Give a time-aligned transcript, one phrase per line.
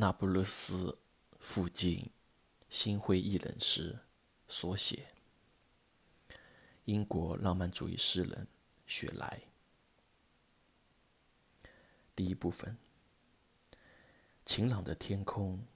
[0.00, 0.96] 那不勒斯
[1.40, 2.08] 附近
[2.70, 3.98] 心灰意冷时
[4.46, 5.08] 所写。
[6.84, 8.46] 英国浪漫主义诗人
[8.86, 9.42] 雪莱。
[12.14, 12.78] 第一部分：
[14.44, 15.66] 晴朗的天空，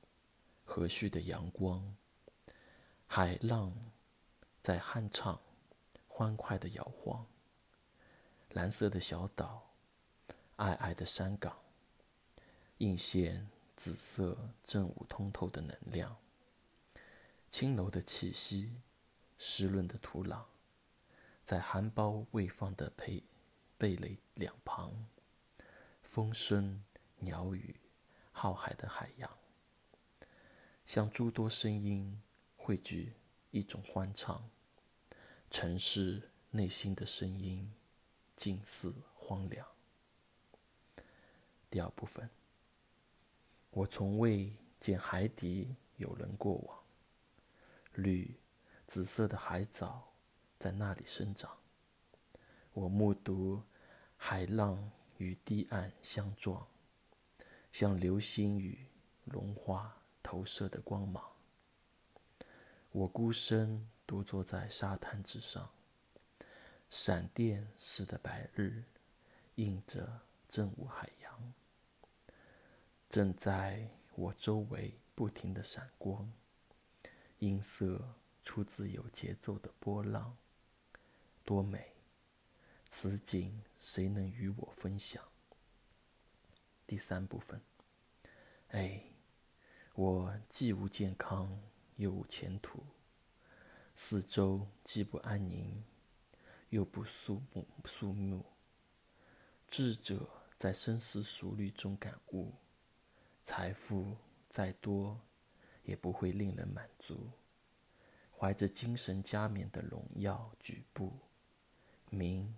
[0.64, 1.96] 和煦的阳光，
[3.08, 3.74] 海浪
[4.60, 5.42] 在酣畅、
[6.06, 7.26] 欢快的摇晃。
[8.50, 9.74] 蓝色的小岛，
[10.58, 11.60] 皑皑的山岗，
[12.78, 13.50] 映现
[13.82, 16.16] 紫色正午通透的能量。
[17.50, 18.76] 轻柔的气息，
[19.38, 20.44] 湿润的土壤。
[21.42, 23.24] 在含苞未放的蓓
[23.80, 25.08] 蓓蕾两旁，
[26.00, 26.84] 风声、
[27.16, 27.80] 鸟语、
[28.30, 29.28] 浩瀚的海洋，
[30.86, 32.22] 像诸多声音
[32.56, 33.14] 汇聚
[33.50, 34.48] 一种欢畅。
[35.50, 37.74] 城市内心的声音，
[38.36, 39.66] 近似荒凉。
[41.68, 42.30] 第二部分，
[43.72, 46.78] 我从未见海底有人过往。
[47.94, 48.34] 绿、
[48.86, 50.08] 紫色的海藻。
[50.58, 51.50] 在那里生长，
[52.72, 53.60] 我目睹
[54.16, 56.64] 海浪与堤岸相撞，
[57.72, 58.86] 像流星雨
[59.24, 61.20] 融化投射的光芒。
[62.92, 65.68] 我孤身独坐在沙滩之上，
[66.88, 68.84] 闪电似的白日
[69.56, 71.21] 映着正午海洋，
[73.12, 76.32] 正在我周围不停的闪光，
[77.40, 80.34] 音色出自有节奏的波浪。
[81.44, 81.92] 多美！
[82.88, 85.22] 此景谁能与我分享？
[86.86, 87.60] 第三部分。
[88.68, 89.04] 哎，
[89.92, 91.60] 我既无健康，
[91.96, 92.82] 又无前途，
[93.94, 95.84] 四周既不安宁，
[96.70, 98.46] 又不肃穆肃穆。
[99.68, 102.54] 智者在深思熟虑中感悟：
[103.44, 104.16] 财富
[104.48, 105.20] 再多，
[105.84, 107.30] 也不会令人满足。
[108.38, 111.12] 怀着精神加冕的荣耀举步。
[112.10, 112.54] 名、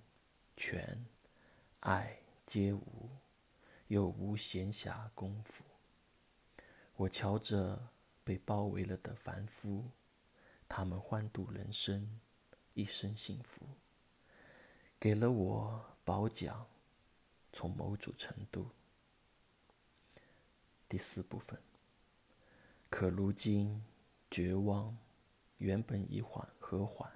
[0.57, 1.07] 权、
[1.81, 3.09] 爱皆无，
[3.87, 5.63] 又无闲暇功夫。
[6.97, 7.89] 我瞧着
[8.25, 9.85] 被包围了的凡夫，
[10.69, 12.21] 他们欢度人生，
[12.73, 13.65] 一生幸福，
[14.99, 16.67] 给了我褒奖。
[17.53, 18.69] 从某种程度，
[20.89, 21.61] 第四部分。
[22.89, 23.85] 可如今
[24.31, 24.97] 绝望，
[25.59, 27.11] 原本已缓和缓。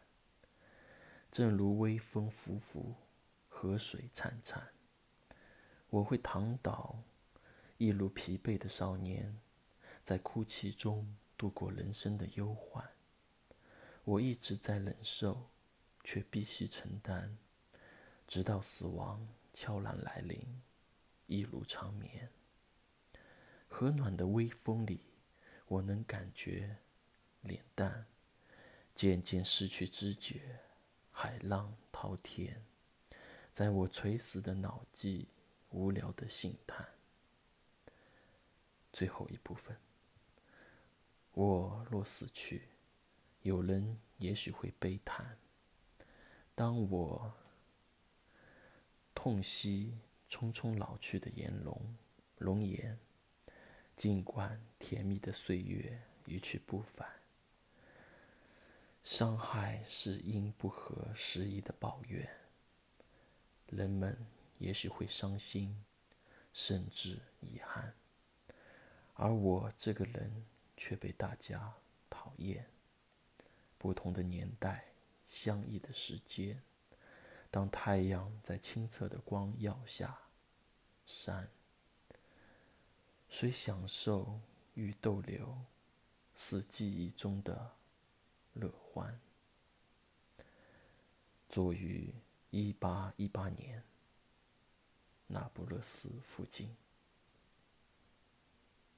[1.31, 2.95] 正如微风拂拂，
[3.49, 4.63] 河水潺潺，
[5.91, 7.03] 我会躺倒，
[7.77, 9.39] 一如疲惫的少年，
[10.05, 12.91] 在哭泣中度过人生的忧患。
[14.05, 15.51] 我一直在忍受，
[16.03, 17.37] 却必须承担，
[18.27, 20.63] 直到死亡悄然来临，
[21.27, 22.31] 一如长眠。
[23.69, 25.01] 和暖的微风里，
[25.67, 26.79] 我能感觉
[27.43, 28.07] 脸蛋
[28.95, 30.61] 渐渐失去知觉。
[31.11, 32.65] 海浪滔天，
[33.53, 35.29] 在我垂死的脑际，
[35.71, 36.89] 无聊的兴叹。
[38.93, 39.77] 最后一部分，
[41.33, 42.69] 我若死去，
[43.43, 45.39] 有人也许会悲叹。
[46.55, 47.35] 当我
[49.15, 49.99] 痛惜
[50.31, 51.97] 匆匆老去的颜容
[52.37, 52.97] 容颜，
[53.99, 57.09] 尽管甜蜜的岁月一去不返。
[59.03, 62.31] 伤害是因不合时宜的抱怨，
[63.67, 64.17] 人们
[64.59, 65.85] 也许会伤心，
[66.55, 67.93] 甚至遗憾，
[69.15, 71.75] 而我这个人却被大家
[72.09, 72.65] 讨厌。
[73.79, 74.93] 不同的年代，
[75.27, 76.63] 相异的时间，
[77.51, 80.17] 当太阳在清澈的光耀下
[81.05, 81.49] 闪，
[83.29, 84.41] 虽享受
[84.75, 85.57] 与逗留，
[86.35, 87.73] 是记忆中的。
[88.55, 89.21] 乐欢，
[91.49, 92.13] 作于
[92.51, 93.85] 一八一八年，
[95.29, 96.75] 那不勒斯附近。